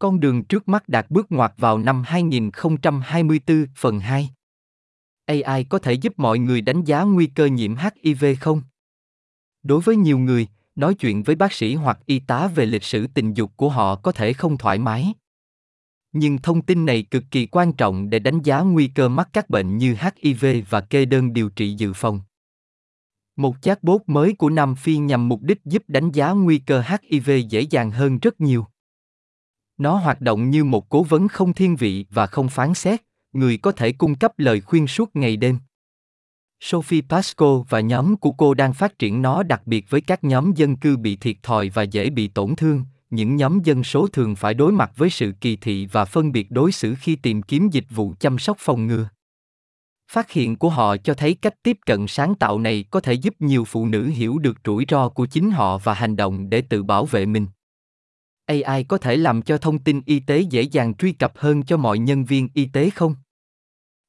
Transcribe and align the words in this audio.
Con 0.00 0.20
đường 0.20 0.44
trước 0.44 0.68
mắt 0.68 0.88
đạt 0.88 1.10
bước 1.10 1.32
ngoặt 1.32 1.52
vào 1.56 1.78
năm 1.78 2.02
2024, 2.06 3.66
phần 3.76 4.00
2. 4.00 4.30
AI 5.24 5.64
có 5.64 5.78
thể 5.78 5.92
giúp 5.92 6.12
mọi 6.16 6.38
người 6.38 6.60
đánh 6.60 6.84
giá 6.84 7.02
nguy 7.02 7.26
cơ 7.26 7.46
nhiễm 7.46 7.74
HIV 7.76 8.24
không? 8.40 8.62
Đối 9.62 9.80
với 9.80 9.96
nhiều 9.96 10.18
người, 10.18 10.48
nói 10.74 10.94
chuyện 10.94 11.22
với 11.22 11.36
bác 11.36 11.52
sĩ 11.52 11.74
hoặc 11.74 11.98
y 12.06 12.18
tá 12.18 12.48
về 12.48 12.66
lịch 12.66 12.82
sử 12.82 13.06
tình 13.06 13.34
dục 13.34 13.52
của 13.56 13.68
họ 13.68 13.96
có 13.96 14.12
thể 14.12 14.32
không 14.32 14.58
thoải 14.58 14.78
mái. 14.78 15.14
Nhưng 16.12 16.38
thông 16.38 16.62
tin 16.62 16.86
này 16.86 17.02
cực 17.02 17.24
kỳ 17.30 17.46
quan 17.46 17.72
trọng 17.72 18.10
để 18.10 18.18
đánh 18.18 18.42
giá 18.42 18.60
nguy 18.60 18.88
cơ 18.94 19.08
mắc 19.08 19.28
các 19.32 19.50
bệnh 19.50 19.78
như 19.78 19.96
HIV 20.00 20.46
và 20.70 20.80
kê 20.80 21.04
đơn 21.04 21.32
điều 21.32 21.48
trị 21.48 21.74
dự 21.74 21.92
phòng. 21.92 22.20
Một 23.36 23.56
chatbot 23.62 24.02
mới 24.06 24.34
của 24.34 24.50
Nam 24.50 24.74
Phi 24.74 24.96
nhằm 24.96 25.28
mục 25.28 25.42
đích 25.42 25.64
giúp 25.64 25.82
đánh 25.88 26.10
giá 26.10 26.30
nguy 26.30 26.58
cơ 26.58 26.82
HIV 26.82 27.30
dễ 27.48 27.60
dàng 27.60 27.90
hơn 27.90 28.18
rất 28.18 28.40
nhiều. 28.40 28.66
Nó 29.80 29.96
hoạt 29.96 30.20
động 30.20 30.50
như 30.50 30.64
một 30.64 30.88
cố 30.88 31.02
vấn 31.02 31.28
không 31.28 31.52
thiên 31.52 31.76
vị 31.76 32.06
và 32.10 32.26
không 32.26 32.48
phán 32.48 32.74
xét, 32.74 33.00
người 33.32 33.56
có 33.56 33.72
thể 33.72 33.92
cung 33.92 34.14
cấp 34.14 34.32
lời 34.38 34.60
khuyên 34.60 34.86
suốt 34.86 35.16
ngày 35.16 35.36
đêm. 35.36 35.58
Sophie 36.60 37.02
Pasco 37.08 37.64
và 37.68 37.80
nhóm 37.80 38.16
của 38.16 38.30
cô 38.30 38.54
đang 38.54 38.72
phát 38.72 38.98
triển 38.98 39.22
nó 39.22 39.42
đặc 39.42 39.62
biệt 39.66 39.90
với 39.90 40.00
các 40.00 40.24
nhóm 40.24 40.52
dân 40.56 40.76
cư 40.76 40.96
bị 40.96 41.16
thiệt 41.16 41.36
thòi 41.42 41.68
và 41.68 41.82
dễ 41.82 42.10
bị 42.10 42.28
tổn 42.28 42.56
thương, 42.56 42.84
những 43.10 43.36
nhóm 43.36 43.60
dân 43.64 43.84
số 43.84 44.06
thường 44.06 44.36
phải 44.36 44.54
đối 44.54 44.72
mặt 44.72 44.92
với 44.96 45.10
sự 45.10 45.32
kỳ 45.40 45.56
thị 45.56 45.86
và 45.86 46.04
phân 46.04 46.32
biệt 46.32 46.50
đối 46.50 46.72
xử 46.72 46.94
khi 46.94 47.16
tìm 47.16 47.42
kiếm 47.42 47.68
dịch 47.68 47.86
vụ 47.90 48.14
chăm 48.20 48.38
sóc 48.38 48.56
phòng 48.60 48.86
ngừa. 48.86 49.08
Phát 50.12 50.30
hiện 50.30 50.56
của 50.56 50.68
họ 50.68 50.96
cho 50.96 51.14
thấy 51.14 51.34
cách 51.34 51.54
tiếp 51.62 51.78
cận 51.86 52.06
sáng 52.06 52.34
tạo 52.34 52.58
này 52.58 52.84
có 52.90 53.00
thể 53.00 53.12
giúp 53.12 53.34
nhiều 53.38 53.64
phụ 53.64 53.86
nữ 53.86 54.06
hiểu 54.06 54.38
được 54.38 54.58
rủi 54.64 54.84
ro 54.88 55.08
của 55.08 55.26
chính 55.26 55.50
họ 55.50 55.78
và 55.78 55.94
hành 55.94 56.16
động 56.16 56.50
để 56.50 56.60
tự 56.60 56.82
bảo 56.82 57.06
vệ 57.06 57.26
mình. 57.26 57.46
AI 58.50 58.84
có 58.84 58.98
thể 58.98 59.16
làm 59.16 59.42
cho 59.42 59.58
thông 59.58 59.78
tin 59.78 60.00
y 60.06 60.20
tế 60.20 60.40
dễ 60.40 60.62
dàng 60.62 60.94
truy 60.94 61.12
cập 61.12 61.32
hơn 61.36 61.62
cho 61.62 61.76
mọi 61.76 61.98
nhân 61.98 62.24
viên 62.24 62.48
y 62.54 62.66
tế 62.66 62.90
không? 62.90 63.14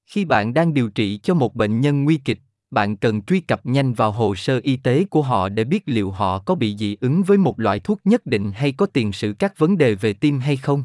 Khi 0.05 0.25
bạn 0.25 0.53
đang 0.53 0.73
điều 0.73 0.89
trị 0.89 1.17
cho 1.23 1.33
một 1.33 1.55
bệnh 1.55 1.81
nhân 1.81 2.03
nguy 2.03 2.17
kịch, 2.17 2.39
bạn 2.71 2.97
cần 2.97 3.21
truy 3.21 3.39
cập 3.39 3.65
nhanh 3.65 3.93
vào 3.93 4.11
hồ 4.11 4.35
sơ 4.35 4.59
y 4.63 4.75
tế 4.77 5.05
của 5.09 5.21
họ 5.21 5.49
để 5.49 5.63
biết 5.63 5.83
liệu 5.85 6.11
họ 6.11 6.39
có 6.39 6.55
bị 6.55 6.77
dị 6.77 6.97
ứng 7.01 7.23
với 7.23 7.37
một 7.37 7.59
loại 7.59 7.79
thuốc 7.79 7.99
nhất 8.03 8.25
định 8.25 8.51
hay 8.51 8.71
có 8.71 8.85
tiền 8.85 9.11
sử 9.11 9.33
các 9.39 9.57
vấn 9.57 9.77
đề 9.77 9.95
về 9.95 10.13
tim 10.13 10.39
hay 10.39 10.57
không. 10.57 10.83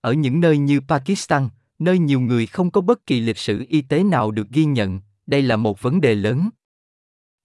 Ở 0.00 0.12
những 0.12 0.40
nơi 0.40 0.58
như 0.58 0.80
Pakistan, 0.80 1.48
nơi 1.78 1.98
nhiều 1.98 2.20
người 2.20 2.46
không 2.46 2.70
có 2.70 2.80
bất 2.80 3.06
kỳ 3.06 3.20
lịch 3.20 3.38
sử 3.38 3.64
y 3.68 3.80
tế 3.80 4.02
nào 4.02 4.30
được 4.30 4.48
ghi 4.50 4.64
nhận, 4.64 5.00
đây 5.26 5.42
là 5.42 5.56
một 5.56 5.82
vấn 5.82 6.00
đề 6.00 6.14
lớn. 6.14 6.48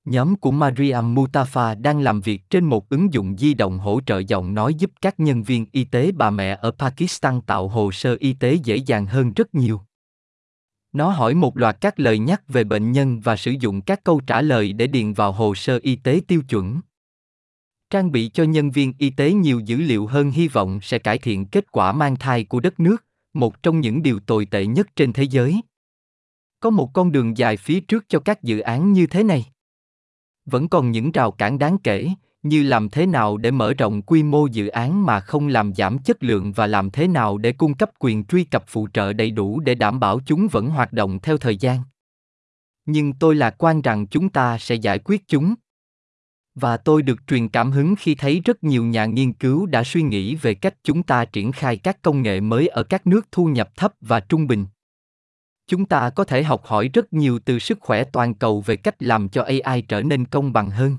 Nhóm 0.05 0.35
của 0.35 0.51
Mariam 0.51 1.15
Mutafa 1.15 1.81
đang 1.81 1.99
làm 1.99 2.21
việc 2.21 2.49
trên 2.49 2.65
một 2.65 2.89
ứng 2.89 3.13
dụng 3.13 3.37
di 3.37 3.53
động 3.53 3.79
hỗ 3.79 4.01
trợ 4.05 4.19
giọng 4.19 4.53
nói 4.53 4.73
giúp 4.73 4.91
các 5.01 5.19
nhân 5.19 5.43
viên 5.43 5.65
y 5.71 5.83
tế 5.83 6.11
bà 6.11 6.29
mẹ 6.29 6.57
ở 6.61 6.71
Pakistan 6.71 7.41
tạo 7.41 7.67
hồ 7.67 7.91
sơ 7.91 8.17
y 8.19 8.33
tế 8.33 8.53
dễ 8.53 8.75
dàng 8.75 9.05
hơn 9.05 9.33
rất 9.33 9.55
nhiều. 9.55 9.81
Nó 10.93 11.09
hỏi 11.09 11.33
một 11.33 11.57
loạt 11.57 11.77
các 11.81 11.99
lời 11.99 12.19
nhắc 12.19 12.41
về 12.47 12.63
bệnh 12.63 12.91
nhân 12.91 13.19
và 13.19 13.35
sử 13.35 13.51
dụng 13.59 13.81
các 13.81 14.03
câu 14.03 14.21
trả 14.27 14.41
lời 14.41 14.73
để 14.73 14.87
điền 14.87 15.13
vào 15.13 15.31
hồ 15.31 15.55
sơ 15.55 15.79
y 15.83 15.95
tế 15.95 16.21
tiêu 16.27 16.41
chuẩn. 16.49 16.81
Trang 17.89 18.11
bị 18.11 18.29
cho 18.33 18.43
nhân 18.43 18.71
viên 18.71 18.93
y 18.97 19.09
tế 19.09 19.33
nhiều 19.33 19.59
dữ 19.59 19.77
liệu 19.77 20.07
hơn 20.07 20.31
hy 20.31 20.47
vọng 20.47 20.79
sẽ 20.81 20.99
cải 20.99 21.17
thiện 21.17 21.45
kết 21.45 21.71
quả 21.71 21.91
mang 21.91 22.15
thai 22.15 22.43
của 22.43 22.59
đất 22.59 22.79
nước, 22.79 23.05
một 23.33 23.63
trong 23.63 23.79
những 23.79 24.03
điều 24.03 24.19
tồi 24.19 24.45
tệ 24.45 24.65
nhất 24.65 24.87
trên 24.95 25.13
thế 25.13 25.23
giới. 25.23 25.61
Có 26.59 26.69
một 26.69 26.89
con 26.93 27.11
đường 27.11 27.37
dài 27.37 27.57
phía 27.57 27.79
trước 27.79 28.05
cho 28.09 28.19
các 28.19 28.43
dự 28.43 28.59
án 28.59 28.93
như 28.93 29.07
thế 29.07 29.23
này. 29.23 29.45
Vẫn 30.45 30.67
còn 30.67 30.91
những 30.91 31.11
rào 31.11 31.31
cản 31.31 31.59
đáng 31.59 31.77
kể, 31.83 32.09
như 32.43 32.63
làm 32.63 32.89
thế 32.89 33.05
nào 33.05 33.37
để 33.37 33.51
mở 33.51 33.73
rộng 33.73 34.01
quy 34.01 34.23
mô 34.23 34.47
dự 34.47 34.67
án 34.67 35.05
mà 35.05 35.19
không 35.19 35.47
làm 35.47 35.73
giảm 35.73 35.97
chất 35.97 36.23
lượng 36.23 36.51
và 36.51 36.67
làm 36.67 36.89
thế 36.89 37.07
nào 37.07 37.37
để 37.37 37.51
cung 37.51 37.73
cấp 37.73 37.91
quyền 37.99 38.25
truy 38.25 38.43
cập 38.43 38.63
phụ 38.67 38.87
trợ 38.93 39.13
đầy 39.13 39.31
đủ 39.31 39.59
để 39.59 39.75
đảm 39.75 39.99
bảo 39.99 40.19
chúng 40.25 40.47
vẫn 40.47 40.69
hoạt 40.69 40.93
động 40.93 41.19
theo 41.19 41.37
thời 41.37 41.57
gian. 41.57 41.79
Nhưng 42.85 43.13
tôi 43.13 43.35
lạc 43.35 43.55
quan 43.57 43.81
rằng 43.81 44.07
chúng 44.07 44.29
ta 44.29 44.57
sẽ 44.57 44.75
giải 44.75 44.99
quyết 44.99 45.27
chúng. 45.27 45.53
Và 46.55 46.77
tôi 46.77 47.01
được 47.01 47.27
truyền 47.27 47.49
cảm 47.49 47.71
hứng 47.71 47.95
khi 47.95 48.15
thấy 48.15 48.41
rất 48.45 48.63
nhiều 48.63 48.85
nhà 48.85 49.05
nghiên 49.05 49.33
cứu 49.33 49.65
đã 49.65 49.83
suy 49.83 50.01
nghĩ 50.01 50.35
về 50.35 50.53
cách 50.53 50.75
chúng 50.83 51.03
ta 51.03 51.25
triển 51.25 51.51
khai 51.51 51.77
các 51.77 52.01
công 52.01 52.21
nghệ 52.21 52.39
mới 52.39 52.67
ở 52.67 52.83
các 52.83 53.07
nước 53.07 53.27
thu 53.31 53.45
nhập 53.45 53.69
thấp 53.75 53.93
và 54.01 54.19
trung 54.19 54.47
bình 54.47 54.65
chúng 55.67 55.85
ta 55.85 56.09
có 56.09 56.23
thể 56.23 56.43
học 56.43 56.65
hỏi 56.65 56.89
rất 56.93 57.13
nhiều 57.13 57.39
từ 57.45 57.59
sức 57.59 57.77
khỏe 57.81 58.03
toàn 58.03 58.33
cầu 58.33 58.61
về 58.61 58.75
cách 58.75 58.95
làm 58.99 59.29
cho 59.29 59.45
ai 59.63 59.81
trở 59.81 60.01
nên 60.01 60.25
công 60.25 60.53
bằng 60.53 60.69
hơn. 60.69 60.97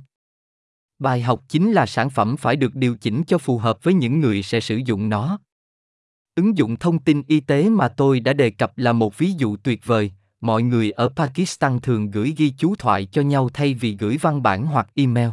Bài 0.98 1.22
học 1.22 1.42
chính 1.48 1.72
là 1.72 1.86
sản 1.86 2.10
phẩm 2.10 2.36
phải 2.36 2.56
được 2.56 2.74
điều 2.74 2.96
chỉnh 2.96 3.22
cho 3.26 3.38
phù 3.38 3.58
hợp 3.58 3.78
với 3.82 3.94
những 3.94 4.20
người 4.20 4.42
sẽ 4.42 4.60
sử 4.60 4.76
dụng 4.76 5.08
nó. 5.08 5.38
Ứng 6.34 6.58
dụng 6.58 6.76
thông 6.76 6.98
tin 6.98 7.22
y 7.26 7.40
tế 7.40 7.68
mà 7.68 7.88
tôi 7.88 8.20
đã 8.20 8.32
đề 8.32 8.50
cập 8.50 8.78
là 8.78 8.92
một 8.92 9.18
ví 9.18 9.32
dụ 9.32 9.56
tuyệt 9.56 9.80
vời. 9.84 10.12
Mọi 10.40 10.62
người 10.62 10.90
ở 10.90 11.08
pakistan 11.16 11.80
thường 11.80 12.10
gửi 12.10 12.34
ghi 12.36 12.54
chú 12.58 12.74
thoại 12.74 13.08
cho 13.12 13.22
nhau 13.22 13.48
thay 13.54 13.74
vì 13.74 13.96
gửi 13.96 14.18
văn 14.20 14.42
bản 14.42 14.66
hoặc 14.66 14.88
email. 14.94 15.30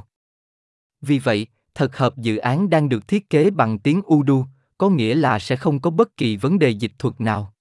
Vì 1.01 1.19
vậy, 1.19 1.47
thật 1.75 1.97
hợp 1.97 2.17
dự 2.17 2.37
án 2.37 2.69
đang 2.69 2.89
được 2.89 3.07
thiết 3.07 3.29
kế 3.29 3.49
bằng 3.49 3.79
tiếng 3.79 4.01
urdu, 4.13 4.45
có 4.77 4.89
nghĩa 4.89 5.15
là 5.15 5.39
sẽ 5.39 5.55
không 5.55 5.79
có 5.79 5.89
bất 5.89 6.17
kỳ 6.17 6.37
vấn 6.37 6.59
đề 6.59 6.69
dịch 6.69 6.91
thuật 6.99 7.21
nào 7.21 7.53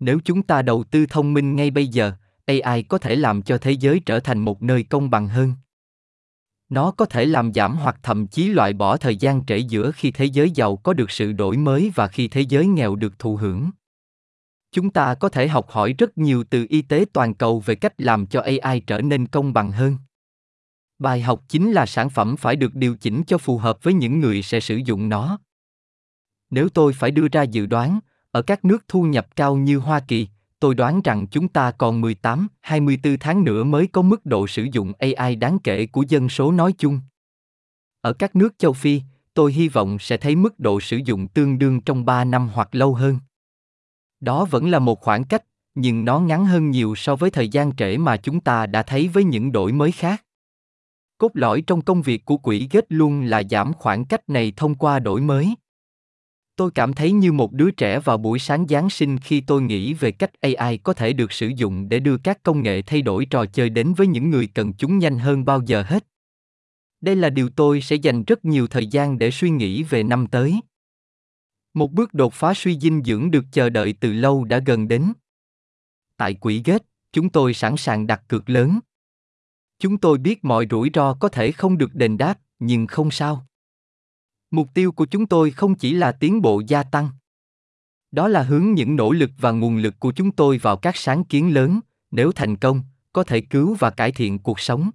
nếu 0.00 0.20
chúng 0.24 0.42
ta 0.42 0.62
đầu 0.62 0.84
tư 0.84 1.06
thông 1.06 1.32
minh 1.32 1.56
ngay 1.56 1.70
bây 1.70 1.86
giờ 1.86 2.12
ai 2.62 2.82
có 2.82 2.98
thể 2.98 3.16
làm 3.16 3.42
cho 3.42 3.58
thế 3.58 3.72
giới 3.72 4.00
trở 4.06 4.20
thành 4.20 4.38
một 4.38 4.62
nơi 4.62 4.82
công 4.82 5.10
bằng 5.10 5.28
hơn. 5.28 5.52
Nó 6.68 6.90
có 6.90 7.04
thể 7.04 7.24
làm 7.24 7.52
giảm 7.54 7.76
hoặc 7.76 7.96
thậm 8.02 8.26
chí 8.26 8.48
loại 8.48 8.72
bỏ 8.72 8.96
thời 8.96 9.16
gian 9.16 9.46
trễ 9.46 9.58
giữa 9.58 9.90
khi 9.90 10.10
thế 10.10 10.24
giới 10.24 10.50
giàu 10.50 10.76
có 10.76 10.92
được 10.92 11.10
sự 11.10 11.32
đổi 11.32 11.56
mới 11.56 11.92
và 11.94 12.08
khi 12.08 12.28
thế 12.28 12.40
giới 12.40 12.66
nghèo 12.66 12.96
được 12.96 13.18
thụ 13.18 13.36
hưởng. 13.36 13.70
Chúng 14.72 14.90
ta 14.90 15.14
có 15.14 15.28
thể 15.28 15.48
học 15.48 15.70
hỏi 15.70 15.94
rất 15.98 16.18
nhiều 16.18 16.44
từ 16.50 16.66
y 16.68 16.82
tế 16.82 17.04
toàn 17.12 17.34
cầu 17.34 17.60
về 17.60 17.74
cách 17.74 18.00
làm 18.00 18.26
cho 18.26 18.44
ai 18.62 18.80
trở 18.80 19.00
nên 19.00 19.26
công 19.26 19.52
bằng 19.52 19.72
hơn. 19.72 19.96
Bài 20.98 21.20
học 21.20 21.42
chính 21.48 21.72
là 21.72 21.86
sản 21.86 22.10
phẩm 22.10 22.36
phải 22.36 22.56
được 22.56 22.74
điều 22.74 22.96
chỉnh 22.96 23.22
cho 23.26 23.38
phù 23.38 23.58
hợp 23.58 23.82
với 23.82 23.94
những 23.94 24.20
người 24.20 24.42
sẽ 24.42 24.60
sử 24.60 24.76
dụng 24.76 25.08
nó. 25.08 25.38
Nếu 26.50 26.68
tôi 26.68 26.92
phải 26.92 27.10
đưa 27.10 27.28
ra 27.32 27.42
dự 27.42 27.66
đoán 27.66 28.00
ở 28.30 28.42
các 28.42 28.64
nước 28.64 28.84
thu 28.88 29.02
nhập 29.02 29.26
cao 29.36 29.56
như 29.56 29.78
hoa 29.78 30.00
kỳ 30.00 30.28
tôi 30.60 30.74
đoán 30.74 31.00
rằng 31.04 31.26
chúng 31.26 31.48
ta 31.48 31.70
còn 31.70 32.00
18, 32.00 32.48
24 32.60 33.18
tháng 33.18 33.44
nữa 33.44 33.64
mới 33.64 33.86
có 33.86 34.02
mức 34.02 34.26
độ 34.26 34.46
sử 34.46 34.66
dụng 34.72 34.92
AI 34.98 35.36
đáng 35.36 35.58
kể 35.64 35.86
của 35.86 36.04
dân 36.08 36.28
số 36.28 36.52
nói 36.52 36.74
chung. 36.78 37.00
Ở 38.00 38.12
các 38.12 38.36
nước 38.36 38.58
châu 38.58 38.72
Phi, 38.72 39.02
tôi 39.34 39.52
hy 39.52 39.68
vọng 39.68 39.98
sẽ 40.00 40.16
thấy 40.16 40.36
mức 40.36 40.60
độ 40.60 40.80
sử 40.80 41.00
dụng 41.04 41.28
tương 41.28 41.58
đương 41.58 41.80
trong 41.80 42.04
3 42.04 42.24
năm 42.24 42.50
hoặc 42.52 42.74
lâu 42.74 42.94
hơn. 42.94 43.18
Đó 44.20 44.44
vẫn 44.44 44.70
là 44.70 44.78
một 44.78 45.00
khoảng 45.00 45.24
cách, 45.24 45.44
nhưng 45.74 46.04
nó 46.04 46.20
ngắn 46.20 46.46
hơn 46.46 46.70
nhiều 46.70 46.94
so 46.94 47.16
với 47.16 47.30
thời 47.30 47.48
gian 47.48 47.76
trễ 47.76 47.96
mà 47.96 48.16
chúng 48.16 48.40
ta 48.40 48.66
đã 48.66 48.82
thấy 48.82 49.08
với 49.08 49.24
những 49.24 49.52
đổi 49.52 49.72
mới 49.72 49.92
khác. 49.92 50.24
Cốt 51.18 51.30
lõi 51.34 51.62
trong 51.66 51.82
công 51.82 52.02
việc 52.02 52.24
của 52.24 52.36
quỹ 52.36 52.68
ghét 52.70 52.84
luôn 52.88 53.22
là 53.22 53.42
giảm 53.50 53.72
khoảng 53.72 54.04
cách 54.04 54.28
này 54.28 54.52
thông 54.56 54.74
qua 54.74 54.98
đổi 54.98 55.20
mới. 55.20 55.54
Tôi 56.60 56.70
cảm 56.70 56.92
thấy 56.92 57.12
như 57.12 57.32
một 57.32 57.52
đứa 57.52 57.70
trẻ 57.70 58.00
vào 58.00 58.18
buổi 58.18 58.38
sáng 58.38 58.66
Giáng 58.68 58.90
sinh 58.90 59.18
khi 59.18 59.40
tôi 59.40 59.62
nghĩ 59.62 59.94
về 59.94 60.12
cách 60.12 60.30
AI 60.40 60.78
có 60.78 60.92
thể 60.92 61.12
được 61.12 61.32
sử 61.32 61.48
dụng 61.56 61.88
để 61.88 62.00
đưa 62.00 62.16
các 62.16 62.42
công 62.42 62.62
nghệ 62.62 62.82
thay 62.82 63.02
đổi 63.02 63.24
trò 63.24 63.46
chơi 63.46 63.70
đến 63.70 63.94
với 63.94 64.06
những 64.06 64.30
người 64.30 64.46
cần 64.46 64.72
chúng 64.72 64.98
nhanh 64.98 65.18
hơn 65.18 65.44
bao 65.44 65.60
giờ 65.66 65.82
hết. 65.82 66.06
Đây 67.00 67.16
là 67.16 67.30
điều 67.30 67.48
tôi 67.48 67.80
sẽ 67.80 67.96
dành 67.96 68.24
rất 68.24 68.44
nhiều 68.44 68.66
thời 68.66 68.86
gian 68.86 69.18
để 69.18 69.30
suy 69.30 69.50
nghĩ 69.50 69.82
về 69.82 70.02
năm 70.02 70.26
tới. 70.26 70.60
Một 71.74 71.92
bước 71.92 72.14
đột 72.14 72.34
phá 72.34 72.54
suy 72.54 72.78
dinh 72.78 73.02
dưỡng 73.04 73.30
được 73.30 73.44
chờ 73.52 73.70
đợi 73.70 73.94
từ 74.00 74.12
lâu 74.12 74.44
đã 74.44 74.58
gần 74.66 74.88
đến. 74.88 75.12
Tại 76.16 76.34
quỹ 76.34 76.62
ghét, 76.64 76.82
chúng 77.12 77.30
tôi 77.30 77.54
sẵn 77.54 77.76
sàng 77.76 78.06
đặt 78.06 78.22
cược 78.28 78.50
lớn. 78.50 78.80
Chúng 79.78 79.98
tôi 79.98 80.18
biết 80.18 80.44
mọi 80.44 80.66
rủi 80.70 80.90
ro 80.94 81.14
có 81.14 81.28
thể 81.28 81.52
không 81.52 81.78
được 81.78 81.94
đền 81.94 82.18
đáp, 82.18 82.38
nhưng 82.58 82.86
không 82.86 83.10
sao 83.10 83.46
mục 84.50 84.68
tiêu 84.74 84.92
của 84.92 85.06
chúng 85.06 85.26
tôi 85.26 85.50
không 85.50 85.74
chỉ 85.74 85.92
là 85.92 86.12
tiến 86.12 86.42
bộ 86.42 86.62
gia 86.66 86.82
tăng. 86.82 87.08
Đó 88.10 88.28
là 88.28 88.42
hướng 88.42 88.74
những 88.74 88.96
nỗ 88.96 89.12
lực 89.12 89.30
và 89.38 89.50
nguồn 89.50 89.76
lực 89.76 90.00
của 90.00 90.12
chúng 90.12 90.32
tôi 90.32 90.58
vào 90.58 90.76
các 90.76 90.96
sáng 90.96 91.24
kiến 91.24 91.54
lớn, 91.54 91.80
nếu 92.10 92.32
thành 92.32 92.56
công, 92.56 92.82
có 93.12 93.24
thể 93.24 93.40
cứu 93.40 93.76
và 93.78 93.90
cải 93.90 94.12
thiện 94.12 94.38
cuộc 94.38 94.60
sống. 94.60 94.90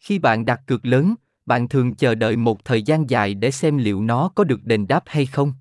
Khi 0.00 0.18
bạn 0.18 0.44
đặt 0.44 0.60
cược 0.66 0.86
lớn, 0.86 1.14
bạn 1.46 1.68
thường 1.68 1.94
chờ 1.94 2.14
đợi 2.14 2.36
một 2.36 2.64
thời 2.64 2.82
gian 2.82 3.10
dài 3.10 3.34
để 3.34 3.50
xem 3.50 3.78
liệu 3.78 4.02
nó 4.02 4.28
có 4.34 4.44
được 4.44 4.64
đền 4.64 4.86
đáp 4.86 5.02
hay 5.06 5.26
không. 5.26 5.52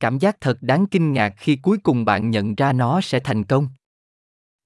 Cảm 0.00 0.18
giác 0.18 0.40
thật 0.40 0.58
đáng 0.60 0.86
kinh 0.86 1.12
ngạc 1.12 1.34
khi 1.38 1.56
cuối 1.56 1.78
cùng 1.78 2.04
bạn 2.04 2.30
nhận 2.30 2.54
ra 2.54 2.72
nó 2.72 3.00
sẽ 3.00 3.20
thành 3.20 3.44
công. 3.44 3.68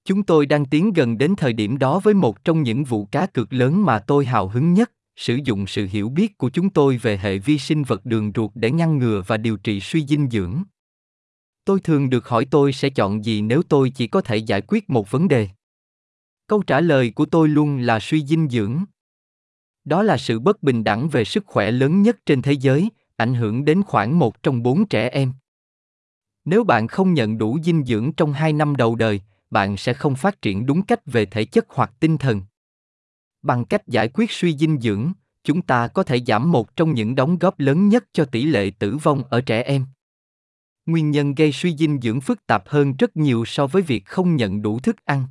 Chúng 0.05 0.23
tôi 0.23 0.45
đang 0.45 0.65
tiến 0.65 0.93
gần 0.93 1.17
đến 1.17 1.35
thời 1.37 1.53
điểm 1.53 1.77
đó 1.77 1.99
với 1.99 2.13
một 2.13 2.43
trong 2.43 2.63
những 2.63 2.83
vụ 2.83 3.05
cá 3.05 3.25
cược 3.25 3.53
lớn 3.53 3.85
mà 3.85 3.99
tôi 3.99 4.25
hào 4.25 4.47
hứng 4.47 4.73
nhất 4.73 4.91
sử 5.15 5.39
dụng 5.43 5.67
sự 5.67 5.87
hiểu 5.91 6.09
biết 6.09 6.37
của 6.37 6.49
chúng 6.49 6.69
tôi 6.69 6.97
về 6.97 7.17
hệ 7.17 7.37
vi 7.37 7.57
sinh 7.57 7.83
vật 7.83 8.05
đường 8.05 8.31
ruột 8.35 8.51
để 8.55 8.71
ngăn 8.71 8.97
ngừa 8.97 9.23
và 9.27 9.37
điều 9.37 9.57
trị 9.57 9.79
suy 9.79 10.05
dinh 10.05 10.29
dưỡng 10.29 10.63
tôi 11.65 11.79
thường 11.79 12.09
được 12.09 12.27
hỏi 12.27 12.45
tôi 12.51 12.73
sẽ 12.73 12.89
chọn 12.89 13.25
gì 13.25 13.41
nếu 13.41 13.63
tôi 13.63 13.89
chỉ 13.89 14.07
có 14.07 14.21
thể 14.21 14.37
giải 14.37 14.61
quyết 14.67 14.89
một 14.89 15.11
vấn 15.11 15.27
đề 15.27 15.49
câu 16.47 16.63
trả 16.63 16.81
lời 16.81 17.11
của 17.15 17.25
tôi 17.25 17.47
luôn 17.47 17.77
là 17.77 17.99
suy 17.99 18.25
dinh 18.25 18.49
dưỡng 18.49 18.83
đó 19.85 20.03
là 20.03 20.17
sự 20.17 20.39
bất 20.39 20.63
bình 20.63 20.83
đẳng 20.83 21.09
về 21.09 21.25
sức 21.25 21.45
khỏe 21.45 21.71
lớn 21.71 22.01
nhất 22.01 22.17
trên 22.25 22.41
thế 22.41 22.51
giới 22.53 22.89
ảnh 23.21 23.33
hưởng 23.33 23.65
đến 23.65 23.83
khoảng 23.83 24.19
một 24.19 24.43
trong 24.43 24.63
bốn 24.63 24.85
trẻ 24.85 25.09
em. 25.09 25.33
Nếu 26.45 26.63
bạn 26.63 26.87
không 26.87 27.13
nhận 27.13 27.37
đủ 27.37 27.59
dinh 27.63 27.85
dưỡng 27.85 28.13
trong 28.13 28.33
hai 28.33 28.53
năm 28.53 28.75
đầu 28.75 28.95
đời, 28.95 29.21
bạn 29.49 29.77
sẽ 29.77 29.93
không 29.93 30.15
phát 30.15 30.41
triển 30.41 30.65
đúng 30.65 30.81
cách 30.81 31.05
về 31.05 31.25
thể 31.25 31.45
chất 31.45 31.65
hoặc 31.69 31.91
tinh 31.99 32.17
thần. 32.17 32.41
Bằng 33.41 33.65
cách 33.65 33.87
giải 33.87 34.07
quyết 34.07 34.31
suy 34.31 34.57
dinh 34.57 34.79
dưỡng, 34.81 35.11
chúng 35.43 35.61
ta 35.61 35.87
có 35.87 36.03
thể 36.03 36.19
giảm 36.27 36.51
một 36.51 36.75
trong 36.75 36.93
những 36.93 37.15
đóng 37.15 37.37
góp 37.37 37.59
lớn 37.59 37.89
nhất 37.89 38.05
cho 38.13 38.25
tỷ 38.25 38.43
lệ 38.43 38.71
tử 38.79 38.97
vong 39.03 39.23
ở 39.29 39.41
trẻ 39.41 39.61
em. 39.61 39.85
Nguyên 40.85 41.11
nhân 41.11 41.35
gây 41.35 41.51
suy 41.51 41.77
dinh 41.77 41.99
dưỡng 42.01 42.21
phức 42.21 42.47
tạp 42.47 42.63
hơn 42.67 42.93
rất 42.99 43.17
nhiều 43.17 43.45
so 43.45 43.67
với 43.67 43.81
việc 43.81 44.05
không 44.05 44.35
nhận 44.35 44.61
đủ 44.61 44.79
thức 44.79 44.95
ăn. 45.05 45.23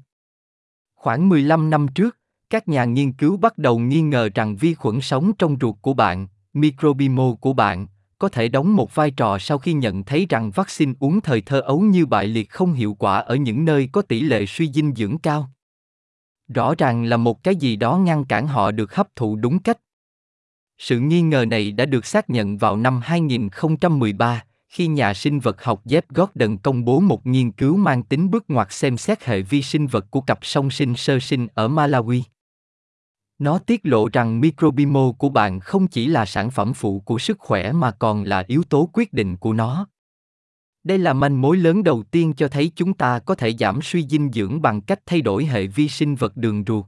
Khoảng 0.95 1.29
15 1.29 1.71
năm 1.71 1.89
trước, 1.89 2.17
các 2.51 2.69
nhà 2.69 2.85
nghiên 2.85 3.13
cứu 3.13 3.37
bắt 3.37 3.59
đầu 3.59 3.79
nghi 3.79 4.01
ngờ 4.01 4.29
rằng 4.35 4.57
vi 4.57 4.75
khuẩn 4.75 5.01
sống 5.01 5.33
trong 5.39 5.57
ruột 5.61 5.77
của 5.83 5.95
bạn, 5.95 6.27
microbiome 6.53 7.37
của 7.41 7.53
bạn, 7.53 7.87
có 8.19 8.29
thể 8.29 8.49
đóng 8.49 8.77
một 8.77 8.95
vai 8.95 9.11
trò 9.11 9.39
sau 9.39 9.59
khi 9.59 9.73
nhận 9.73 10.05
thấy 10.05 10.27
rằng 10.29 10.51
vaccine 10.51 10.93
uống 11.01 11.21
thời 11.21 11.41
thơ 11.41 11.61
ấu 11.61 11.81
như 11.81 12.07
bại 12.07 12.27
liệt 12.27 12.51
không 12.51 12.73
hiệu 12.73 12.95
quả 12.95 13.19
ở 13.19 13.35
những 13.35 13.65
nơi 13.65 13.89
có 13.93 14.03
tỷ 14.03 14.21
lệ 14.21 14.47
suy 14.47 14.73
dinh 14.73 14.95
dưỡng 14.95 15.19
cao. 15.19 15.51
Rõ 16.55 16.75
ràng 16.79 17.05
là 17.05 17.17
một 17.17 17.43
cái 17.43 17.57
gì 17.57 17.77
đó 17.77 17.97
ngăn 17.97 18.25
cản 18.25 18.47
họ 18.47 18.71
được 18.71 18.95
hấp 18.95 19.17
thụ 19.17 19.37
đúng 19.37 19.59
cách. 19.59 19.79
Sự 20.79 20.99
nghi 20.99 21.23
ngờ 21.23 21.45
này 21.51 21.73
đã 21.73 21.87
được 21.87 22.07
xác 22.07 22.31
nhận 22.31 22.57
vào 22.57 22.77
năm 22.77 23.01
2013, 23.05 24.45
khi 24.69 24.87
nhà 24.87 25.15
sinh 25.15 25.41
vật 25.41 25.65
học 25.65 25.83
Jeff 25.85 26.03
Gordon 26.09 26.57
công 26.57 26.85
bố 26.85 27.01
một 27.01 27.27
nghiên 27.27 27.53
cứu 27.53 27.77
mang 27.77 28.03
tính 28.03 28.31
bước 28.31 28.45
ngoặt 28.49 28.73
xem 28.73 28.97
xét 28.97 29.25
hệ 29.25 29.43
vi 29.43 29.63
sinh 29.63 29.87
vật 29.87 30.11
của 30.11 30.21
cặp 30.21 30.39
song 30.43 30.71
sinh 30.71 30.95
sơ 30.97 31.19
sinh 31.19 31.49
ở 31.55 31.69
Malawi. 31.69 32.23
Nó 33.39 33.59
tiết 33.59 33.81
lộ 33.85 34.09
rằng 34.13 34.41
microbiome 34.41 35.13
của 35.19 35.29
bạn 35.29 35.61
không 35.61 35.87
chỉ 35.87 36.07
là 36.07 36.27
sản 36.27 36.51
phẩm 36.51 36.73
phụ 36.75 37.01
của 37.01 37.19
sức 37.19 37.39
khỏe 37.39 37.73
mà 37.73 37.91
còn 37.91 38.25
là 38.25 38.45
yếu 38.47 38.63
tố 38.63 38.89
quyết 38.93 39.13
định 39.13 39.37
của 39.37 39.53
nó. 39.53 39.87
Đây 40.85 40.99
là 40.99 41.13
manh 41.13 41.41
mối 41.41 41.57
lớn 41.57 41.83
đầu 41.83 42.03
tiên 42.03 42.33
cho 42.37 42.49
thấy 42.49 42.73
chúng 42.77 42.95
ta 42.95 43.19
có 43.19 43.35
thể 43.35 43.55
giảm 43.59 43.83
suy 43.83 44.07
dinh 44.07 44.31
dưỡng 44.33 44.63
bằng 44.63 44.81
cách 44.81 45.01
thay 45.07 45.21
đổi 45.21 45.45
hệ 45.45 45.67
vi 45.67 45.89
sinh 45.89 46.15
vật 46.15 46.37
đường 46.37 46.65
ruột. 46.67 46.87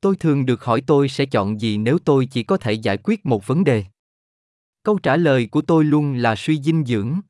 Tôi 0.00 0.16
thường 0.16 0.46
được 0.46 0.64
hỏi 0.64 0.82
tôi 0.86 1.08
sẽ 1.08 1.26
chọn 1.26 1.60
gì 1.60 1.78
nếu 1.78 1.98
tôi 1.98 2.26
chỉ 2.26 2.42
có 2.42 2.56
thể 2.56 2.72
giải 2.72 2.96
quyết 3.04 3.26
một 3.26 3.46
vấn 3.46 3.64
đề. 3.64 3.84
Câu 4.82 4.98
trả 4.98 5.16
lời 5.16 5.46
của 5.46 5.62
tôi 5.62 5.84
luôn 5.84 6.14
là 6.14 6.34
suy 6.36 6.62
dinh 6.62 6.84
dưỡng. 6.84 7.20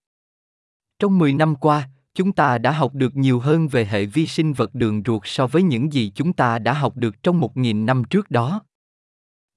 Trong 0.98 1.18
10 1.18 1.34
năm 1.34 1.56
qua, 1.56 1.88
chúng 2.14 2.32
ta 2.32 2.58
đã 2.58 2.70
học 2.70 2.94
được 2.94 3.16
nhiều 3.16 3.40
hơn 3.40 3.68
về 3.68 3.84
hệ 3.84 4.06
vi 4.06 4.26
sinh 4.26 4.52
vật 4.52 4.74
đường 4.74 5.02
ruột 5.06 5.22
so 5.24 5.46
với 5.46 5.62
những 5.62 5.92
gì 5.92 6.12
chúng 6.14 6.32
ta 6.32 6.58
đã 6.58 6.72
học 6.72 6.96
được 6.96 7.22
trong 7.22 7.40
1.000 7.40 7.84
năm 7.84 8.04
trước 8.04 8.30
đó. 8.30 8.62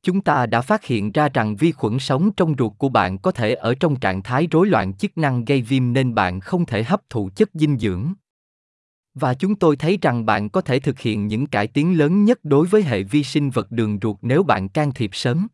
Chúng 0.03 0.21
ta 0.21 0.45
đã 0.45 0.61
phát 0.61 0.85
hiện 0.85 1.11
ra 1.11 1.29
rằng 1.29 1.55
vi 1.55 1.71
khuẩn 1.71 1.99
sống 1.99 2.31
trong 2.37 2.55
ruột 2.57 2.73
của 2.77 2.89
bạn 2.89 3.17
có 3.17 3.31
thể 3.31 3.53
ở 3.53 3.75
trong 3.75 3.99
trạng 3.99 4.23
thái 4.23 4.47
rối 4.51 4.67
loạn 4.67 4.93
chức 4.93 5.17
năng 5.17 5.45
gây 5.45 5.61
viêm 5.61 5.93
nên 5.93 6.15
bạn 6.15 6.39
không 6.39 6.65
thể 6.65 6.83
hấp 6.83 7.09
thụ 7.09 7.29
chất 7.35 7.49
dinh 7.53 7.77
dưỡng. 7.77 8.13
Và 9.13 9.33
chúng 9.33 9.55
tôi 9.55 9.75
thấy 9.75 9.97
rằng 10.01 10.25
bạn 10.25 10.49
có 10.49 10.61
thể 10.61 10.79
thực 10.79 10.99
hiện 10.99 11.27
những 11.27 11.47
cải 11.47 11.67
tiến 11.67 11.97
lớn 11.97 12.25
nhất 12.25 12.39
đối 12.43 12.67
với 12.67 12.83
hệ 12.83 13.03
vi 13.03 13.23
sinh 13.23 13.49
vật 13.49 13.71
đường 13.71 13.99
ruột 14.01 14.17
nếu 14.21 14.43
bạn 14.43 14.69
can 14.69 14.91
thiệp 14.91 15.09
sớm. 15.13 15.47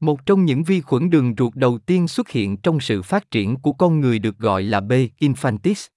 Một 0.00 0.26
trong 0.26 0.44
những 0.44 0.62
vi 0.62 0.80
khuẩn 0.80 1.10
đường 1.10 1.34
ruột 1.38 1.54
đầu 1.54 1.78
tiên 1.78 2.08
xuất 2.08 2.28
hiện 2.28 2.56
trong 2.56 2.80
sự 2.80 3.02
phát 3.02 3.30
triển 3.30 3.56
của 3.56 3.72
con 3.72 4.00
người 4.00 4.18
được 4.18 4.38
gọi 4.38 4.62
là 4.62 4.80
B. 4.80 4.92
infantis. 5.20 5.88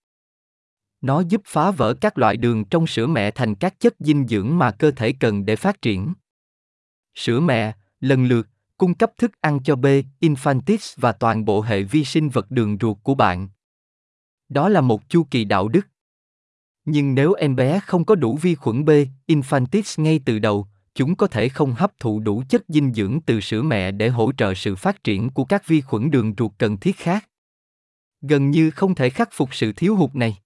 Nó 1.01 1.23
giúp 1.29 1.41
phá 1.45 1.71
vỡ 1.71 1.93
các 1.93 2.17
loại 2.17 2.37
đường 2.37 2.65
trong 2.65 2.87
sữa 2.87 3.07
mẹ 3.07 3.31
thành 3.31 3.55
các 3.55 3.79
chất 3.79 3.95
dinh 3.99 4.27
dưỡng 4.27 4.57
mà 4.57 4.71
cơ 4.71 4.91
thể 4.91 5.13
cần 5.19 5.45
để 5.45 5.55
phát 5.55 5.81
triển. 5.81 6.13
Sữa 7.15 7.39
mẹ, 7.39 7.73
lần 7.99 8.25
lượt, 8.25 8.47
cung 8.77 8.93
cấp 8.93 9.11
thức 9.17 9.31
ăn 9.41 9.59
cho 9.63 9.75
B. 9.75 9.85
infantis 10.19 10.95
và 10.97 11.11
toàn 11.11 11.45
bộ 11.45 11.61
hệ 11.61 11.83
vi 11.83 12.05
sinh 12.05 12.29
vật 12.29 12.51
đường 12.51 12.77
ruột 12.81 12.97
của 13.03 13.15
bạn. 13.15 13.49
Đó 14.49 14.69
là 14.69 14.81
một 14.81 15.09
chu 15.09 15.23
kỳ 15.31 15.43
đạo 15.43 15.67
đức. 15.67 15.87
Nhưng 16.85 17.15
nếu 17.15 17.33
em 17.33 17.55
bé 17.55 17.79
không 17.79 18.05
có 18.05 18.15
đủ 18.15 18.37
vi 18.41 18.55
khuẩn 18.55 18.85
B. 18.85 18.89
infantis 19.27 20.03
ngay 20.03 20.19
từ 20.25 20.39
đầu, 20.39 20.67
chúng 20.95 21.15
có 21.15 21.27
thể 21.27 21.49
không 21.49 21.73
hấp 21.73 21.99
thụ 21.99 22.19
đủ 22.19 22.43
chất 22.49 22.63
dinh 22.67 22.93
dưỡng 22.93 23.19
từ 23.25 23.41
sữa 23.41 23.61
mẹ 23.61 23.91
để 23.91 24.09
hỗ 24.09 24.31
trợ 24.31 24.53
sự 24.53 24.75
phát 24.75 25.03
triển 25.03 25.29
của 25.29 25.45
các 25.45 25.67
vi 25.67 25.81
khuẩn 25.81 26.11
đường 26.11 26.33
ruột 26.37 26.51
cần 26.57 26.77
thiết 26.77 26.97
khác. 26.97 27.29
Gần 28.21 28.51
như 28.51 28.71
không 28.71 28.95
thể 28.95 29.09
khắc 29.09 29.29
phục 29.31 29.55
sự 29.55 29.73
thiếu 29.73 29.95
hụt 29.95 30.15
này. 30.15 30.37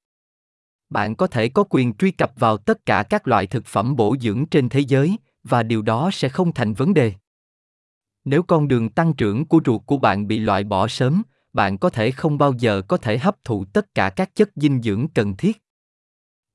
Bạn 0.89 1.15
có 1.15 1.27
thể 1.27 1.49
có 1.49 1.63
quyền 1.69 1.93
truy 1.93 2.11
cập 2.11 2.31
vào 2.35 2.57
tất 2.57 2.85
cả 2.85 3.03
các 3.09 3.27
loại 3.27 3.47
thực 3.47 3.65
phẩm 3.65 3.95
bổ 3.95 4.15
dưỡng 4.21 4.45
trên 4.45 4.69
thế 4.69 4.79
giới 4.79 5.17
và 5.45 5.63
điều 5.63 5.81
đó 5.81 6.09
sẽ 6.13 6.29
không 6.29 6.53
thành 6.53 6.73
vấn 6.73 6.93
đề. 6.93 7.13
Nếu 8.25 8.43
con 8.43 8.67
đường 8.67 8.89
tăng 8.89 9.13
trưởng 9.13 9.45
của 9.45 9.61
ruột 9.65 9.81
của 9.85 9.97
bạn 9.97 10.27
bị 10.27 10.39
loại 10.39 10.63
bỏ 10.63 10.87
sớm, 10.87 11.23
bạn 11.53 11.77
có 11.77 11.89
thể 11.89 12.11
không 12.11 12.37
bao 12.37 12.53
giờ 12.53 12.81
có 12.87 12.97
thể 12.97 13.17
hấp 13.17 13.43
thụ 13.43 13.65
tất 13.65 13.95
cả 13.95 14.09
các 14.09 14.35
chất 14.35 14.49
dinh 14.55 14.81
dưỡng 14.81 15.07
cần 15.07 15.35
thiết 15.37 15.61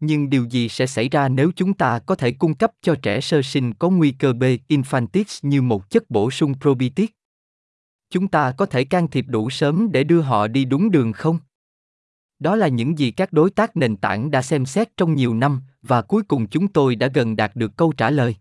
nhưng 0.01 0.31
điều 0.31 0.45
gì 0.45 0.69
sẽ 0.69 0.87
xảy 0.87 1.09
ra 1.09 1.29
nếu 1.29 1.51
chúng 1.57 1.75
ta 1.75 1.99
có 1.99 2.15
thể 2.15 2.33
cung 2.33 2.55
cấp 2.55 2.73
cho 2.83 2.95
trẻ 3.03 3.21
sơ 3.21 3.43
sinh 3.43 3.75
có 3.75 3.91
nguy 3.91 4.11
cơ 4.11 4.33
B 4.33 4.43
infantis 4.69 5.39
như 5.43 5.63
một 5.63 5.91
chất 5.91 6.11
bổ 6.11 6.31
sung 6.31 6.55
probiotic? 6.61 7.11
Chúng 8.11 8.29
ta 8.29 8.53
có 8.53 8.67
thể 8.67 8.85
can 8.85 9.09
thiệp 9.09 9.25
đủ 9.29 9.51
sớm 9.51 9.93
để 9.93 10.05
đưa 10.05 10.21
họ 10.21 10.47
đi 10.47 10.65
đúng 10.65 10.91
đường 10.91 11.13
không? 11.13 11.39
Đó 12.39 12.57
là 12.57 12.69
những 12.69 12.99
gì 12.99 13.11
các 13.11 13.33
đối 13.33 13.51
tác 13.51 13.77
nền 13.77 13.97
tảng 13.97 14.31
đã 14.31 14.43
xem 14.43 14.67
xét 14.67 14.97
trong 14.97 15.15
nhiều 15.15 15.35
năm 15.35 15.61
và 15.83 16.03
cuối 16.03 16.23
cùng 16.23 16.47
chúng 16.47 16.69
tôi 16.69 16.97
đã 16.97 17.09
gần 17.15 17.37
đạt 17.37 17.57
được 17.57 17.77
câu 17.77 17.93
trả 17.93 18.11
lời. 18.11 18.37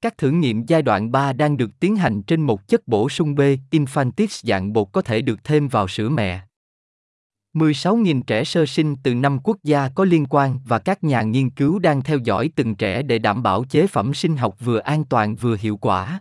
Các 0.00 0.18
thử 0.18 0.30
nghiệm 0.30 0.66
giai 0.66 0.82
đoạn 0.82 1.12
3 1.12 1.32
đang 1.32 1.56
được 1.56 1.70
tiến 1.80 1.96
hành 1.96 2.22
trên 2.22 2.42
một 2.42 2.68
chất 2.68 2.88
bổ 2.88 3.08
sung 3.08 3.34
B 3.34 3.40
infantis 3.70 4.48
dạng 4.48 4.72
bột 4.72 4.88
có 4.92 5.02
thể 5.02 5.22
được 5.22 5.44
thêm 5.44 5.68
vào 5.68 5.88
sữa 5.88 6.08
mẹ. 6.08 6.40
16.000 7.54 8.22
trẻ 8.22 8.44
sơ 8.44 8.66
sinh 8.66 8.96
từ 9.02 9.14
năm 9.14 9.38
quốc 9.44 9.56
gia 9.64 9.88
có 9.88 10.04
liên 10.04 10.26
quan 10.26 10.58
và 10.64 10.78
các 10.78 11.04
nhà 11.04 11.22
nghiên 11.22 11.50
cứu 11.50 11.78
đang 11.78 12.02
theo 12.02 12.18
dõi 12.18 12.50
từng 12.56 12.74
trẻ 12.74 13.02
để 13.02 13.18
đảm 13.18 13.42
bảo 13.42 13.64
chế 13.64 13.86
phẩm 13.86 14.14
sinh 14.14 14.36
học 14.36 14.56
vừa 14.60 14.78
an 14.78 15.04
toàn 15.04 15.36
vừa 15.36 15.56
hiệu 15.60 15.76
quả. 15.76 16.20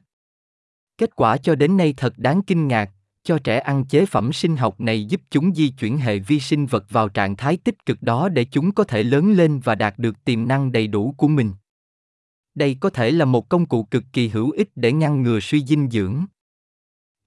Kết 0.97 1.15
quả 1.15 1.38
cho 1.38 1.56
đến 1.56 1.77
nay 1.77 1.94
thật 1.97 2.13
đáng 2.18 2.41
kinh 2.41 2.68
ngạc, 2.68 2.89
cho 3.24 3.39
trẻ 3.44 3.59
ăn 3.59 3.85
chế 3.85 4.06
phẩm 4.06 4.33
sinh 4.33 4.57
học 4.57 4.79
này 4.79 5.06
giúp 5.06 5.21
chúng 5.29 5.56
di 5.56 5.69
chuyển 5.69 5.97
hệ 5.97 6.19
vi 6.19 6.39
sinh 6.39 6.65
vật 6.65 6.85
vào 6.89 7.09
trạng 7.09 7.35
thái 7.35 7.57
tích 7.57 7.85
cực 7.85 8.01
đó 8.01 8.29
để 8.29 8.45
chúng 8.45 8.71
có 8.71 8.83
thể 8.83 9.03
lớn 9.03 9.31
lên 9.31 9.59
và 9.59 9.75
đạt 9.75 10.00
được 10.00 10.24
tiềm 10.24 10.47
năng 10.47 10.71
đầy 10.71 10.88
đủ 10.88 11.13
của 11.18 11.27
mình. 11.27 11.53
Đây 12.57 12.77
có 12.80 12.89
thể 12.89 13.12
là 13.12 13.25
một 13.25 13.50
công 13.50 13.65
cụ 13.65 13.83
cực 13.83 14.04
kỳ 14.13 14.27
hữu 14.27 14.51
ích 14.51 14.69
để 14.75 14.92
ngăn 14.92 15.24
ngừa 15.24 15.39
suy 15.39 15.65
dinh 15.65 15.89
dưỡng. 15.89 16.25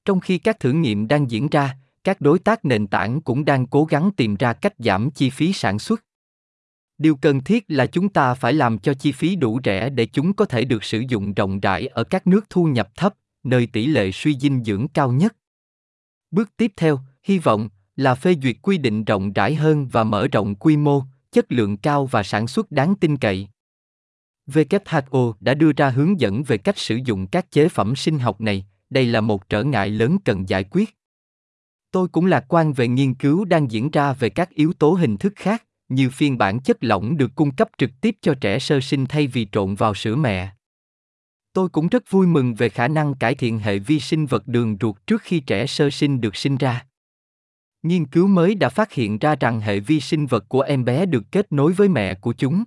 Trong 0.04 0.20
khi 0.20 0.38
các 0.38 0.60
thử 0.60 0.72
nghiệm 0.72 1.08
đang 1.08 1.30
diễn 1.30 1.48
ra, 1.48 1.76
các 2.04 2.20
đối 2.20 2.38
tác 2.38 2.64
nền 2.64 2.86
tảng 2.86 3.20
cũng 3.20 3.44
đang 3.44 3.66
cố 3.66 3.84
gắng 3.84 4.10
tìm 4.16 4.36
ra 4.36 4.52
cách 4.52 4.74
giảm 4.78 5.10
chi 5.10 5.30
phí 5.30 5.52
sản 5.52 5.78
xuất. 5.78 6.04
Điều 6.98 7.16
cần 7.16 7.40
thiết 7.40 7.64
là 7.68 7.86
chúng 7.86 8.08
ta 8.08 8.34
phải 8.34 8.52
làm 8.52 8.78
cho 8.78 8.94
chi 8.94 9.12
phí 9.12 9.36
đủ 9.36 9.60
rẻ 9.64 9.90
để 9.90 10.06
chúng 10.06 10.32
có 10.32 10.44
thể 10.44 10.64
được 10.64 10.84
sử 10.84 11.02
dụng 11.08 11.34
rộng 11.34 11.60
rãi 11.60 11.86
ở 11.86 12.04
các 12.04 12.26
nước 12.26 12.50
thu 12.50 12.64
nhập 12.64 12.90
thấp 12.96 13.14
nơi 13.42 13.66
tỷ 13.66 13.86
lệ 13.86 14.10
suy 14.12 14.38
dinh 14.38 14.64
dưỡng 14.64 14.88
cao 14.88 15.12
nhất. 15.12 15.36
Bước 16.30 16.56
tiếp 16.56 16.72
theo 16.76 16.98
hy 17.22 17.38
vọng 17.38 17.68
là 17.96 18.14
phê 18.14 18.34
duyệt 18.42 18.56
quy 18.62 18.78
định 18.78 19.04
rộng 19.04 19.32
rãi 19.32 19.54
hơn 19.54 19.88
và 19.88 20.04
mở 20.04 20.28
rộng 20.32 20.54
quy 20.54 20.76
mô 20.76 21.02
chất 21.32 21.52
lượng 21.52 21.76
cao 21.76 22.06
và 22.06 22.22
sản 22.22 22.46
xuất 22.46 22.72
đáng 22.72 22.94
tin 23.00 23.16
cậy. 23.16 23.48
WHO 24.50 25.32
đã 25.40 25.54
đưa 25.54 25.72
ra 25.72 25.90
hướng 25.90 26.20
dẫn 26.20 26.42
về 26.42 26.58
cách 26.58 26.78
sử 26.78 26.98
dụng 27.04 27.26
các 27.26 27.50
chế 27.50 27.68
phẩm 27.68 27.96
sinh 27.96 28.18
học 28.18 28.40
này, 28.40 28.66
đây 28.90 29.06
là 29.06 29.20
một 29.20 29.48
trở 29.48 29.64
ngại 29.64 29.90
lớn 29.90 30.16
cần 30.24 30.48
giải 30.48 30.64
quyết. 30.64 30.96
Tôi 31.92 32.08
cũng 32.08 32.26
lạc 32.26 32.44
quan 32.48 32.72
về 32.72 32.88
nghiên 32.88 33.14
cứu 33.14 33.44
đang 33.44 33.70
diễn 33.70 33.90
ra 33.90 34.12
về 34.12 34.30
các 34.30 34.50
yếu 34.50 34.72
tố 34.72 34.90
hình 34.92 35.16
thức 35.16 35.32
khác, 35.36 35.64
như 35.88 36.10
phiên 36.10 36.38
bản 36.38 36.60
chất 36.60 36.84
lỏng 36.84 37.16
được 37.16 37.30
cung 37.34 37.50
cấp 37.50 37.68
trực 37.78 37.90
tiếp 38.00 38.16
cho 38.20 38.34
trẻ 38.40 38.58
sơ 38.58 38.80
sinh 38.80 39.06
thay 39.06 39.26
vì 39.26 39.46
trộn 39.52 39.74
vào 39.74 39.94
sữa 39.94 40.16
mẹ. 40.16 40.50
Tôi 41.52 41.68
cũng 41.68 41.88
rất 41.88 42.10
vui 42.10 42.26
mừng 42.26 42.54
về 42.54 42.68
khả 42.68 42.88
năng 42.88 43.14
cải 43.14 43.34
thiện 43.34 43.58
hệ 43.58 43.78
vi 43.78 44.00
sinh 44.00 44.26
vật 44.26 44.46
đường 44.46 44.76
ruột 44.80 44.96
trước 45.06 45.22
khi 45.22 45.40
trẻ 45.40 45.66
sơ 45.66 45.90
sinh 45.90 46.20
được 46.20 46.36
sinh 46.36 46.56
ra. 46.56 46.86
Nghiên 47.82 48.06
cứu 48.06 48.26
mới 48.26 48.54
đã 48.54 48.68
phát 48.68 48.92
hiện 48.92 49.18
ra 49.18 49.36
rằng 49.36 49.60
hệ 49.60 49.80
vi 49.80 50.00
sinh 50.00 50.26
vật 50.26 50.44
của 50.48 50.60
em 50.60 50.84
bé 50.84 51.06
được 51.06 51.22
kết 51.32 51.52
nối 51.52 51.72
với 51.72 51.88
mẹ 51.88 52.14
của 52.14 52.32
chúng. 52.32 52.64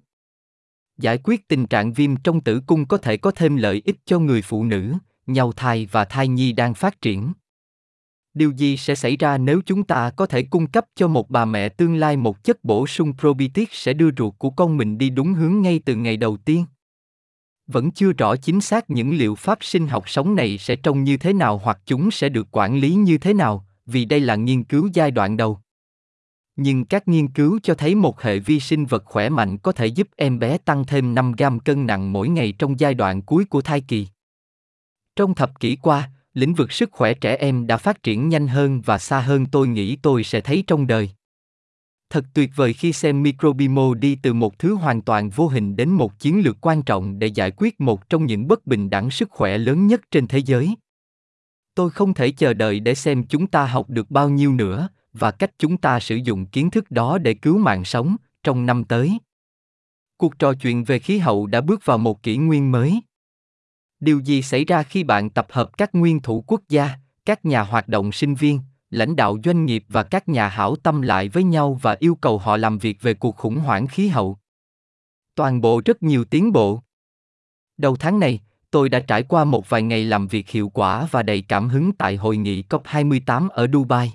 Giải 0.97 1.19
quyết 1.23 1.47
tình 1.47 1.67
trạng 1.67 1.93
viêm 1.93 2.15
trong 2.15 2.41
tử 2.41 2.61
cung 2.67 2.85
có 2.85 2.97
thể 2.97 3.17
có 3.17 3.31
thêm 3.31 3.55
lợi 3.55 3.81
ích 3.85 3.97
cho 4.05 4.19
người 4.19 4.41
phụ 4.41 4.63
nữ, 4.63 4.93
nhau 5.27 5.51
thai 5.51 5.87
và 5.91 6.05
thai 6.05 6.27
nhi 6.27 6.51
đang 6.51 6.73
phát 6.73 7.01
triển. 7.01 7.33
Điều 8.33 8.51
gì 8.51 8.77
sẽ 8.77 8.95
xảy 8.95 9.17
ra 9.17 9.37
nếu 9.37 9.61
chúng 9.65 9.83
ta 9.83 10.09
có 10.09 10.25
thể 10.25 10.43
cung 10.43 10.67
cấp 10.67 10.85
cho 10.95 11.07
một 11.07 11.29
bà 11.29 11.45
mẹ 11.45 11.69
tương 11.69 11.95
lai 11.95 12.17
một 12.17 12.43
chất 12.43 12.63
bổ 12.63 12.87
sung 12.87 13.13
probiotic 13.17 13.69
sẽ 13.71 13.93
đưa 13.93 14.09
ruột 14.17 14.33
của 14.37 14.49
con 14.49 14.77
mình 14.77 14.97
đi 14.97 15.09
đúng 15.09 15.33
hướng 15.33 15.61
ngay 15.61 15.81
từ 15.85 15.95
ngày 15.95 16.17
đầu 16.17 16.37
tiên? 16.37 16.65
Vẫn 17.67 17.91
chưa 17.91 18.11
rõ 18.11 18.35
chính 18.35 18.61
xác 18.61 18.89
những 18.89 19.15
liệu 19.15 19.35
pháp 19.35 19.57
sinh 19.61 19.87
học 19.87 20.09
sống 20.09 20.35
này 20.35 20.57
sẽ 20.57 20.75
trông 20.75 21.03
như 21.03 21.17
thế 21.17 21.33
nào 21.33 21.61
hoặc 21.63 21.79
chúng 21.85 22.11
sẽ 22.11 22.29
được 22.29 22.47
quản 22.51 22.77
lý 22.77 22.93
như 22.93 23.17
thế 23.17 23.33
nào 23.33 23.65
vì 23.85 24.05
đây 24.05 24.19
là 24.19 24.35
nghiên 24.35 24.63
cứu 24.63 24.89
giai 24.93 25.11
đoạn 25.11 25.37
đầu 25.37 25.59
nhưng 26.55 26.85
các 26.85 27.07
nghiên 27.07 27.27
cứu 27.27 27.59
cho 27.63 27.75
thấy 27.75 27.95
một 27.95 28.21
hệ 28.21 28.39
vi 28.39 28.59
sinh 28.59 28.85
vật 28.85 29.03
khỏe 29.05 29.29
mạnh 29.29 29.57
có 29.57 29.71
thể 29.71 29.85
giúp 29.85 30.07
em 30.15 30.39
bé 30.39 30.57
tăng 30.57 30.85
thêm 30.85 31.15
5 31.15 31.31
gram 31.31 31.59
cân 31.59 31.87
nặng 31.87 32.13
mỗi 32.13 32.29
ngày 32.29 32.53
trong 32.59 32.79
giai 32.79 32.93
đoạn 32.93 33.21
cuối 33.21 33.45
của 33.45 33.61
thai 33.61 33.81
kỳ. 33.81 34.07
Trong 35.15 35.35
thập 35.35 35.59
kỷ 35.59 35.75
qua, 35.75 36.09
lĩnh 36.33 36.53
vực 36.53 36.71
sức 36.71 36.91
khỏe 36.91 37.13
trẻ 37.13 37.35
em 37.35 37.67
đã 37.67 37.77
phát 37.77 38.03
triển 38.03 38.29
nhanh 38.29 38.47
hơn 38.47 38.81
và 38.81 38.97
xa 38.97 39.19
hơn 39.19 39.45
tôi 39.45 39.67
nghĩ 39.67 39.95
tôi 39.95 40.23
sẽ 40.23 40.41
thấy 40.41 40.63
trong 40.67 40.87
đời. 40.87 41.09
Thật 42.09 42.25
tuyệt 42.33 42.49
vời 42.55 42.73
khi 42.73 42.93
xem 42.93 43.23
Microbimo 43.23 43.93
đi 43.93 44.15
từ 44.15 44.33
một 44.33 44.59
thứ 44.59 44.73
hoàn 44.73 45.01
toàn 45.01 45.29
vô 45.29 45.47
hình 45.47 45.75
đến 45.75 45.89
một 45.89 46.19
chiến 46.19 46.41
lược 46.43 46.57
quan 46.61 46.83
trọng 46.83 47.19
để 47.19 47.27
giải 47.27 47.51
quyết 47.57 47.81
một 47.81 48.09
trong 48.09 48.25
những 48.25 48.47
bất 48.47 48.65
bình 48.65 48.89
đẳng 48.89 49.11
sức 49.11 49.29
khỏe 49.31 49.57
lớn 49.57 49.87
nhất 49.87 50.01
trên 50.11 50.27
thế 50.27 50.39
giới. 50.39 50.75
Tôi 51.75 51.89
không 51.89 52.13
thể 52.13 52.31
chờ 52.31 52.53
đợi 52.53 52.79
để 52.79 52.95
xem 52.95 53.23
chúng 53.23 53.47
ta 53.47 53.65
học 53.65 53.89
được 53.89 54.11
bao 54.11 54.29
nhiêu 54.29 54.53
nữa 54.53 54.89
và 55.13 55.31
cách 55.31 55.51
chúng 55.57 55.77
ta 55.77 55.99
sử 55.99 56.15
dụng 56.15 56.45
kiến 56.45 56.71
thức 56.71 56.91
đó 56.91 57.17
để 57.17 57.33
cứu 57.33 57.57
mạng 57.57 57.85
sống 57.85 58.15
trong 58.43 58.65
năm 58.65 58.83
tới. 58.83 59.17
Cuộc 60.17 60.39
trò 60.39 60.53
chuyện 60.53 60.83
về 60.83 60.99
khí 60.99 61.17
hậu 61.17 61.47
đã 61.47 61.61
bước 61.61 61.85
vào 61.85 61.97
một 61.97 62.23
kỷ 62.23 62.37
nguyên 62.37 62.71
mới. 62.71 63.01
Điều 63.99 64.19
gì 64.19 64.41
xảy 64.41 64.65
ra 64.65 64.83
khi 64.83 65.03
bạn 65.03 65.29
tập 65.29 65.47
hợp 65.49 65.77
các 65.77 65.95
nguyên 65.95 66.19
thủ 66.19 66.43
quốc 66.47 66.61
gia, 66.69 66.89
các 67.25 67.45
nhà 67.45 67.61
hoạt 67.61 67.87
động 67.87 68.11
sinh 68.11 68.35
viên, 68.35 68.59
lãnh 68.89 69.15
đạo 69.15 69.37
doanh 69.43 69.65
nghiệp 69.65 69.85
và 69.87 70.03
các 70.03 70.29
nhà 70.29 70.47
hảo 70.47 70.75
tâm 70.75 71.01
lại 71.01 71.29
với 71.29 71.43
nhau 71.43 71.79
và 71.81 71.95
yêu 71.99 72.15
cầu 72.15 72.37
họ 72.37 72.57
làm 72.57 72.77
việc 72.77 73.01
về 73.01 73.13
cuộc 73.13 73.35
khủng 73.37 73.55
hoảng 73.55 73.87
khí 73.87 74.07
hậu? 74.07 74.37
Toàn 75.35 75.61
bộ 75.61 75.81
rất 75.85 76.03
nhiều 76.03 76.25
tiến 76.25 76.51
bộ. 76.51 76.81
Đầu 77.77 77.95
tháng 77.95 78.19
này, 78.19 78.39
tôi 78.71 78.89
đã 78.89 78.99
trải 78.99 79.23
qua 79.23 79.43
một 79.43 79.69
vài 79.69 79.81
ngày 79.81 80.03
làm 80.03 80.27
việc 80.27 80.49
hiệu 80.49 80.69
quả 80.69 81.07
và 81.11 81.23
đầy 81.23 81.41
cảm 81.41 81.69
hứng 81.69 81.91
tại 81.91 82.15
hội 82.15 82.37
nghị 82.37 82.63
COP28 82.69 83.49
ở 83.49 83.67
Dubai. 83.73 84.13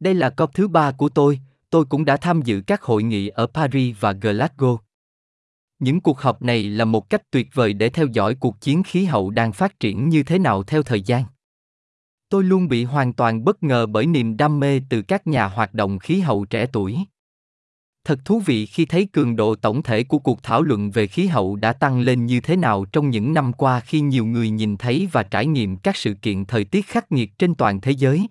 Đây 0.00 0.14
là 0.14 0.30
COP 0.30 0.54
thứ 0.54 0.68
ba 0.68 0.92
của 0.92 1.08
tôi, 1.08 1.40
tôi 1.70 1.84
cũng 1.84 2.04
đã 2.04 2.16
tham 2.16 2.42
dự 2.42 2.62
các 2.66 2.82
hội 2.82 3.02
nghị 3.02 3.28
ở 3.28 3.46
Paris 3.46 3.96
và 4.00 4.12
Glasgow. 4.12 4.78
Những 5.78 6.00
cuộc 6.00 6.20
họp 6.20 6.42
này 6.42 6.62
là 6.62 6.84
một 6.84 7.10
cách 7.10 7.30
tuyệt 7.30 7.48
vời 7.54 7.72
để 7.72 7.88
theo 7.88 8.06
dõi 8.06 8.34
cuộc 8.34 8.60
chiến 8.60 8.82
khí 8.82 9.04
hậu 9.04 9.30
đang 9.30 9.52
phát 9.52 9.80
triển 9.80 10.08
như 10.08 10.22
thế 10.22 10.38
nào 10.38 10.62
theo 10.62 10.82
thời 10.82 11.02
gian. 11.02 11.24
Tôi 12.28 12.44
luôn 12.44 12.68
bị 12.68 12.84
hoàn 12.84 13.12
toàn 13.12 13.44
bất 13.44 13.62
ngờ 13.62 13.86
bởi 13.86 14.06
niềm 14.06 14.36
đam 14.36 14.60
mê 14.60 14.80
từ 14.88 15.02
các 15.02 15.26
nhà 15.26 15.46
hoạt 15.46 15.74
động 15.74 15.98
khí 15.98 16.20
hậu 16.20 16.44
trẻ 16.44 16.66
tuổi. 16.72 16.98
Thật 18.04 18.18
thú 18.24 18.40
vị 18.40 18.66
khi 18.66 18.84
thấy 18.84 19.08
cường 19.12 19.36
độ 19.36 19.54
tổng 19.54 19.82
thể 19.82 20.04
của 20.04 20.18
cuộc 20.18 20.42
thảo 20.42 20.62
luận 20.62 20.90
về 20.90 21.06
khí 21.06 21.26
hậu 21.26 21.56
đã 21.56 21.72
tăng 21.72 22.00
lên 22.00 22.26
như 22.26 22.40
thế 22.40 22.56
nào 22.56 22.84
trong 22.84 23.10
những 23.10 23.34
năm 23.34 23.52
qua 23.52 23.80
khi 23.80 24.00
nhiều 24.00 24.26
người 24.26 24.50
nhìn 24.50 24.76
thấy 24.76 25.08
và 25.12 25.22
trải 25.22 25.46
nghiệm 25.46 25.76
các 25.76 25.96
sự 25.96 26.14
kiện 26.14 26.44
thời 26.44 26.64
tiết 26.64 26.86
khắc 26.86 27.12
nghiệt 27.12 27.38
trên 27.38 27.54
toàn 27.54 27.80
thế 27.80 27.90
giới. 27.90 28.26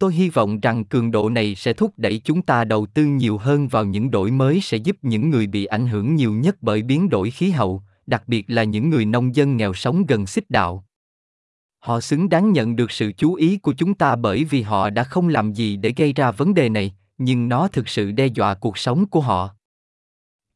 Tôi 0.00 0.14
hy 0.14 0.28
vọng 0.28 0.60
rằng 0.60 0.84
cường 0.84 1.10
độ 1.10 1.28
này 1.28 1.54
sẽ 1.54 1.72
thúc 1.72 1.94
đẩy 1.96 2.20
chúng 2.24 2.42
ta 2.42 2.64
đầu 2.64 2.86
tư 2.86 3.04
nhiều 3.04 3.38
hơn 3.38 3.68
vào 3.68 3.84
những 3.84 4.10
đổi 4.10 4.30
mới 4.30 4.60
sẽ 4.60 4.76
giúp 4.76 4.96
những 5.02 5.30
người 5.30 5.46
bị 5.46 5.64
ảnh 5.64 5.86
hưởng 5.86 6.14
nhiều 6.14 6.32
nhất 6.32 6.56
bởi 6.60 6.82
biến 6.82 7.08
đổi 7.08 7.30
khí 7.30 7.50
hậu, 7.50 7.82
đặc 8.06 8.22
biệt 8.26 8.44
là 8.48 8.64
những 8.64 8.90
người 8.90 9.04
nông 9.04 9.34
dân 9.36 9.56
nghèo 9.56 9.74
sống 9.74 10.06
gần 10.06 10.26
xích 10.26 10.50
đạo. 10.50 10.84
Họ 11.78 12.00
xứng 12.00 12.28
đáng 12.28 12.52
nhận 12.52 12.76
được 12.76 12.90
sự 12.90 13.12
chú 13.12 13.34
ý 13.34 13.58
của 13.58 13.72
chúng 13.72 13.94
ta 13.94 14.16
bởi 14.16 14.44
vì 14.44 14.62
họ 14.62 14.90
đã 14.90 15.04
không 15.04 15.28
làm 15.28 15.52
gì 15.52 15.76
để 15.76 15.92
gây 15.96 16.12
ra 16.12 16.30
vấn 16.30 16.54
đề 16.54 16.68
này, 16.68 16.94
nhưng 17.18 17.48
nó 17.48 17.68
thực 17.68 17.88
sự 17.88 18.12
đe 18.12 18.26
dọa 18.26 18.54
cuộc 18.54 18.78
sống 18.78 19.06
của 19.06 19.20
họ. 19.20 19.50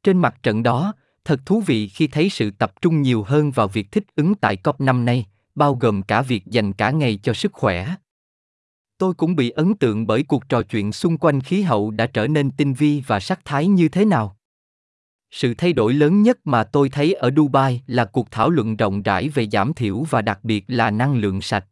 Trên 0.03 0.19
mặt 0.19 0.35
trận 0.43 0.63
đó, 0.63 0.93
thật 1.25 1.41
thú 1.47 1.61
vị 1.61 1.89
khi 1.89 2.07
thấy 2.07 2.29
sự 2.29 2.51
tập 2.51 2.73
trung 2.81 3.03
nhiều 3.03 3.23
hơn 3.23 3.51
vào 3.51 3.69
việc 3.69 3.93
thích 3.93 4.05
ứng 4.17 4.35
tại 4.35 4.57
COP 4.57 4.81
năm 4.81 5.05
nay, 5.05 5.27
bao 5.55 5.75
gồm 5.75 6.03
cả 6.03 6.23
việc 6.23 6.47
dành 6.47 6.73
cả 6.73 6.91
ngày 6.91 7.19
cho 7.23 7.35
sức 7.35 7.53
khỏe. 7.53 7.95
Tôi 8.99 9.15
cũng 9.15 9.37
bị 9.37 9.51
ấn 9.51 9.75
tượng 9.75 10.07
bởi 10.07 10.23
cuộc 10.23 10.49
trò 10.49 10.63
chuyện 10.63 10.93
xung 10.93 11.19
quanh 11.19 11.41
khí 11.41 11.63
hậu 11.63 11.91
đã 11.91 12.07
trở 12.07 12.27
nên 12.27 12.51
tinh 12.51 12.75
vi 12.75 13.03
và 13.07 13.21
sắc 13.21 13.45
thái 13.45 13.67
như 13.67 13.89
thế 13.89 14.05
nào. 14.05 14.37
Sự 15.31 15.55
thay 15.59 15.73
đổi 15.73 15.95
lớn 15.95 16.23
nhất 16.23 16.39
mà 16.45 16.65
tôi 16.65 16.89
thấy 16.89 17.13
ở 17.13 17.31
Dubai 17.37 17.83
là 17.87 18.05
cuộc 18.05 18.31
thảo 18.31 18.51
luận 18.51 18.77
rộng 18.77 19.03
rãi 19.03 19.29
về 19.29 19.49
giảm 19.49 19.75
thiểu 19.75 20.03
và 20.11 20.23
đặc 20.23 20.45
biệt 20.45 20.65
là 20.69 20.91
năng 20.91 21.17
lượng 21.17 21.41
sạch. 21.41 21.65